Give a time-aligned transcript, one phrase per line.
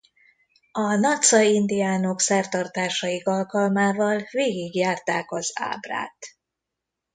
[0.71, 6.17] A nazca-indiánok szertartásaik alkalmával végig járták az ábrát.